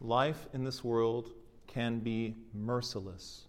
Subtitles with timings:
[0.00, 1.30] life in this world
[1.66, 3.46] can be merciless.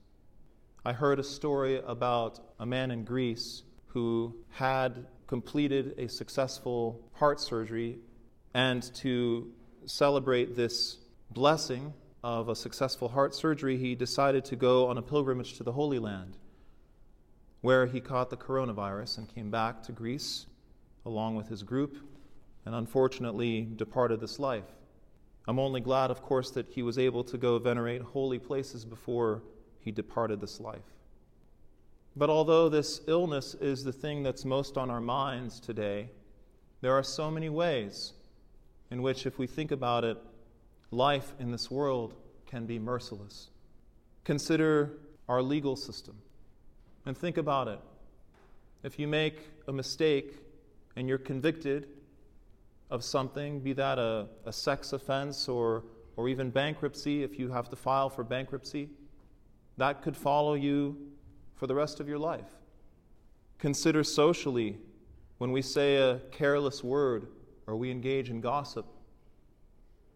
[0.84, 7.40] I heard a story about a man in Greece who had completed a successful heart
[7.40, 8.00] surgery,
[8.54, 9.52] and to
[9.86, 10.98] celebrate this
[11.30, 11.94] blessing
[12.24, 16.00] of a successful heart surgery, he decided to go on a pilgrimage to the Holy
[16.00, 16.38] Land,
[17.62, 20.46] where he caught the coronavirus and came back to Greece
[21.06, 21.98] along with his group,
[22.66, 24.81] and unfortunately departed this life.
[25.48, 29.42] I'm only glad, of course, that he was able to go venerate holy places before
[29.80, 30.80] he departed this life.
[32.16, 36.10] But although this illness is the thing that's most on our minds today,
[36.82, 38.14] there are so many ways
[38.92, 40.18] in which, if we think about it,
[40.92, 42.14] life in this world
[42.46, 43.50] can be merciless.
[44.26, 44.98] Consider
[45.30, 46.16] our legal system
[47.06, 47.80] and think about it.
[48.84, 50.36] If you make a mistake
[50.96, 51.88] and you're convicted
[52.92, 55.86] of something, be that a, a sex offense or,
[56.18, 58.90] or even bankruptcy, if you have to file for bankruptcy,
[59.78, 60.98] that could follow you
[61.56, 62.58] for the rest of your life.
[63.58, 64.78] Consider socially
[65.38, 67.28] when we say a careless word
[67.66, 68.86] or we engage in gossip,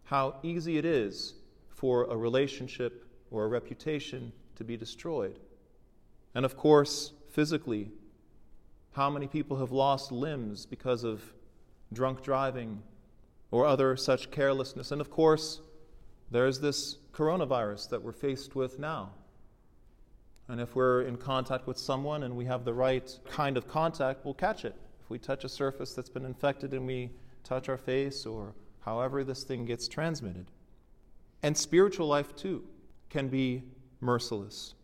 [0.03, 1.35] how easy it is
[1.69, 5.39] for a relationship or a reputation to be destroyed.
[6.35, 7.91] And of course, physically,
[8.91, 11.33] how many people have lost limbs because of
[11.95, 12.83] drunk driving
[13.49, 14.91] or other such carelessness?
[14.91, 15.61] And of course,
[16.29, 19.11] there's this coronavirus that we're faced with now.
[20.47, 24.25] And if we're in contact with someone and we have the right kind of contact,
[24.25, 24.75] we'll catch it.
[25.03, 27.11] If we touch a surface that's been infected and we
[27.43, 30.45] touch our face or however this thing gets transmitted.
[31.41, 32.63] And spiritual life, too,
[33.09, 33.63] can be
[34.01, 34.75] merciless.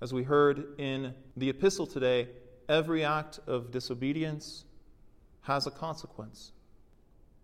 [0.00, 2.28] As we heard in the epistle today,
[2.68, 4.64] every act of disobedience
[5.48, 6.52] has a consequence.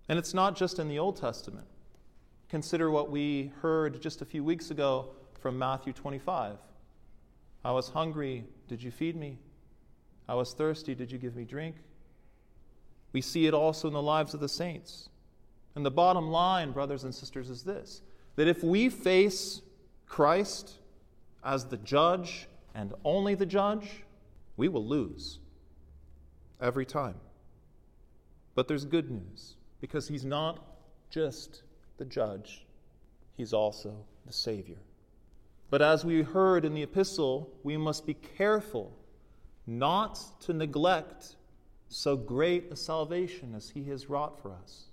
[0.08, 1.66] And it's not just in the Old Testament.
[2.50, 5.08] Consider what we heard just a few weeks ago
[5.40, 6.58] from Matthew 25.
[7.64, 9.38] I was hungry, did you feed me?
[10.28, 11.76] I was thirsty, did you give me drink?
[13.12, 15.08] We see it also in the lives of the saints.
[15.74, 18.02] And the bottom line, brothers and sisters, is this
[18.36, 19.62] that if we face
[20.06, 20.74] Christ
[21.42, 24.04] as the judge and only the judge,
[24.56, 25.38] we will lose
[26.60, 27.14] every time.
[28.54, 30.64] But there's good news because he's not
[31.10, 31.62] just
[31.96, 32.64] the judge,
[33.36, 33.94] he's also
[34.26, 34.78] the Savior.
[35.70, 38.96] But as we heard in the epistle, we must be careful
[39.66, 41.36] not to neglect
[41.88, 44.86] so great a salvation as he has wrought for us.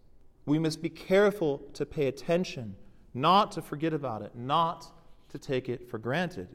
[0.45, 2.75] We must be careful to pay attention,
[3.13, 4.87] not to forget about it, not
[5.29, 6.47] to take it for granted.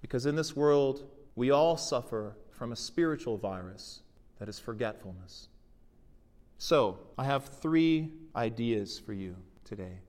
[0.00, 1.04] Because in this world,
[1.36, 4.02] we all suffer from a spiritual virus
[4.38, 5.48] that is forgetfulness.
[6.62, 9.34] So, I have three ideas for you
[9.64, 10.00] today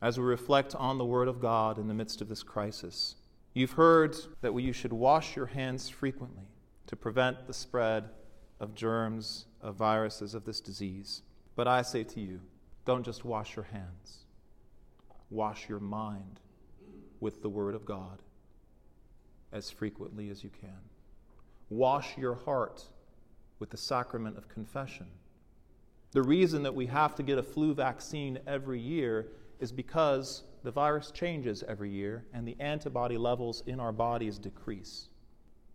[0.00, 3.16] as we reflect on the Word of God in the midst of this crisis.
[3.54, 6.44] You've heard that you should wash your hands frequently
[6.86, 8.10] to prevent the spread
[8.60, 11.22] of germs, of viruses, of this disease.
[11.56, 12.40] But I say to you,
[12.84, 14.26] don't just wash your hands,
[15.28, 16.38] wash your mind
[17.18, 18.22] with the Word of God
[19.50, 20.78] as frequently as you can.
[21.68, 22.84] Wash your heart
[23.58, 25.08] with the sacrament of confession.
[26.16, 29.26] The reason that we have to get a flu vaccine every year
[29.60, 35.08] is because the virus changes every year and the antibody levels in our bodies decrease.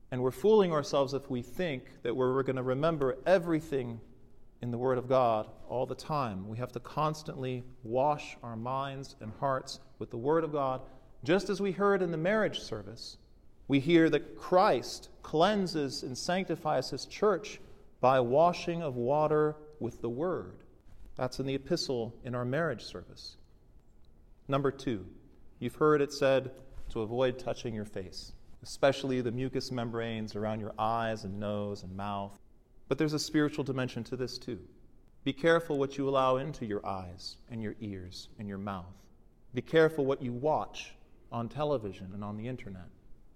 [0.10, 4.02] And we're fooling ourselves if we think that we're going to remember everything
[4.64, 6.50] in the Word of God all the time.
[6.50, 10.82] We have to constantly wash our minds and hearts with the Word of God,
[11.24, 13.18] just as we heard in the marriage service
[13.72, 17.62] we hear that Christ cleanses and sanctifies his church
[18.02, 20.64] by washing of water with the word.
[21.16, 23.38] That's in the epistle in our marriage service.
[24.48, 25.06] Number two,
[25.60, 26.52] you've heard it said
[26.90, 31.96] to avoid touching your face, especially the mucous membranes around your eyes and nose and
[31.96, 32.38] mouth.
[32.88, 34.60] But there's a spiritual dimension to this too.
[35.24, 38.96] Be careful what you allow into your eyes and your ears and your mouth.
[39.54, 40.96] Be careful what you watch
[41.32, 42.90] on television and on the internet.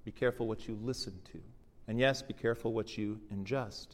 [0.03, 1.39] Be careful what you listen to.
[1.87, 3.89] And yes, be careful what you ingest.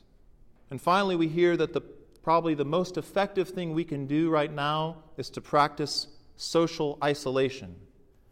[0.72, 1.82] And finally, we hear that the,
[2.24, 6.08] probably the most effective thing we can do right now is to practice
[6.38, 7.76] social isolation.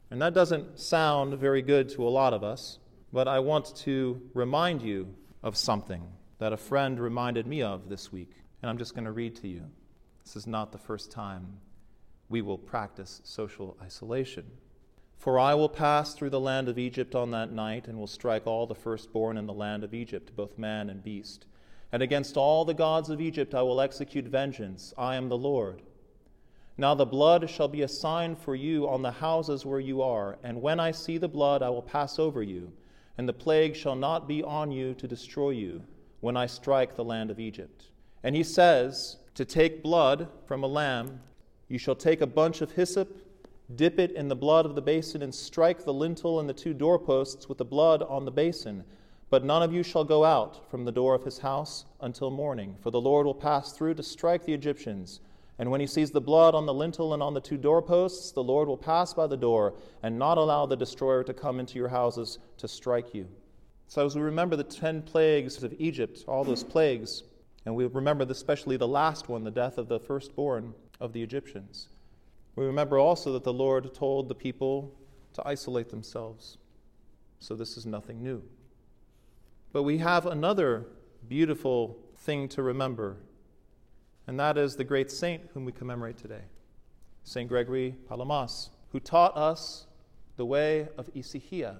[0.09, 2.79] And that doesn't sound very good to a lot of us,
[3.13, 5.13] but I want to remind you
[5.43, 6.01] of something
[6.39, 8.31] that a friend reminded me of this week.
[8.61, 9.65] And I'm just going to read to you.
[10.23, 11.59] This is not the first time
[12.29, 14.45] we will practice social isolation.
[15.17, 18.47] For I will pass through the land of Egypt on that night, and will strike
[18.47, 21.45] all the firstborn in the land of Egypt, both man and beast.
[21.91, 24.93] And against all the gods of Egypt I will execute vengeance.
[24.97, 25.81] I am the Lord.
[26.79, 30.37] Now the blood shall be a sign for you on the houses where you are,
[30.43, 32.71] and when I see the blood, I will pass over you,
[33.17, 35.81] and the plague shall not be on you to destroy you
[36.21, 37.87] when I strike the land of Egypt.
[38.23, 41.19] And he says, To take blood from a lamb,
[41.67, 43.25] you shall take a bunch of hyssop,
[43.75, 46.73] dip it in the blood of the basin, and strike the lintel and the two
[46.73, 48.85] doorposts with the blood on the basin.
[49.29, 52.75] But none of you shall go out from the door of his house until morning,
[52.81, 55.19] for the Lord will pass through to strike the Egyptians.
[55.59, 58.43] And when he sees the blood on the lintel and on the two doorposts, the
[58.43, 61.89] Lord will pass by the door and not allow the destroyer to come into your
[61.89, 63.27] houses to strike you.
[63.87, 67.23] So, as we remember the ten plagues of Egypt, all those plagues,
[67.65, 71.89] and we remember especially the last one, the death of the firstborn of the Egyptians,
[72.55, 74.95] we remember also that the Lord told the people
[75.33, 76.57] to isolate themselves.
[77.39, 78.43] So, this is nothing new.
[79.71, 80.85] But we have another
[81.27, 83.17] beautiful thing to remember
[84.29, 86.43] and that is the great saint whom we commemorate today,
[87.23, 87.49] St.
[87.49, 89.87] Gregory Palamas, who taught us
[90.37, 91.77] the way of hesychia,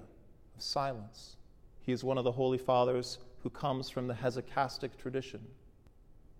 [0.56, 1.36] of silence.
[1.80, 5.46] He is one of the holy fathers who comes from the hesychastic tradition.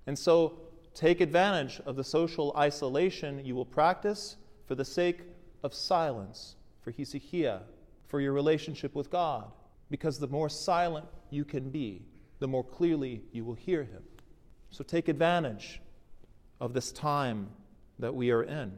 [0.09, 0.59] And so
[0.97, 4.35] take advantage of the social isolation you will practice
[4.67, 5.21] for the sake
[5.63, 7.61] of silence, for hesychia,
[8.09, 9.53] for your relationship with God,
[9.91, 12.03] because the more silent you can be,
[12.39, 14.03] the more clearly you will hear Him.
[14.71, 15.81] So take advantage
[16.61, 17.49] of this time
[17.99, 18.73] that we are in.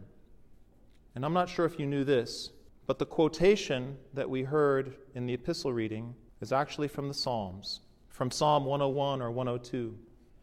[1.15, 2.51] And I'm not sure if you knew this,
[2.87, 7.81] but the quotation that we heard in the epistle reading is actually from the Psalms,
[8.09, 9.97] from Psalm 101 or 102.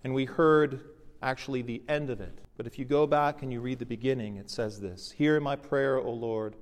[0.03, 0.81] And we heard
[1.21, 2.39] actually the end of it.
[2.55, 5.55] But if you go back and you read the beginning, it says this Hear my
[5.55, 6.55] prayer, O Lord,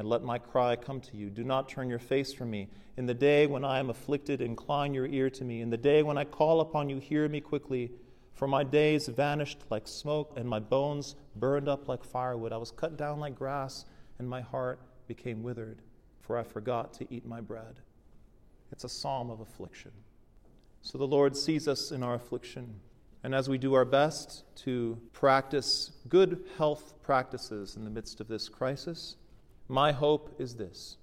[0.00, 1.28] and let my cry come to you.
[1.28, 2.70] Do not turn your face from me.
[2.96, 5.60] In the day when I am afflicted, incline your ear to me.
[5.60, 7.92] In the day when I call upon you, hear me quickly.
[8.32, 12.50] For my days vanished like smoke, and my bones burned up like firewood.
[12.50, 13.84] I was cut down like grass,
[14.18, 15.82] and my heart became withered,
[16.22, 17.80] for I forgot to eat my bread.
[18.72, 19.92] It's a psalm of affliction.
[20.80, 22.80] So the Lord sees us in our affliction.
[23.22, 28.28] And as we do our best to practice good health practices in the midst of
[28.28, 29.16] this crisis,
[29.70, 30.96] my hope is this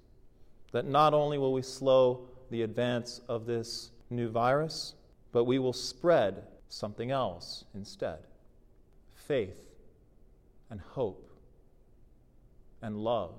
[0.73, 4.93] that not only will we slow the advance of this new virus,
[5.31, 8.19] but we will spread something else instead
[9.15, 9.61] faith
[10.69, 11.31] and hope
[12.81, 13.35] and love,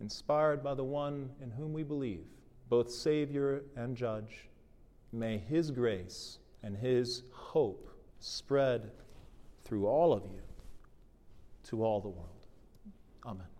[0.00, 2.24] inspired by the one in whom we believe,
[2.68, 4.48] both Savior and Judge.
[5.12, 7.88] May His grace and His hope
[8.18, 8.90] spread
[9.64, 10.40] through all of you
[11.64, 12.46] to all the world.
[13.26, 13.53] Amen.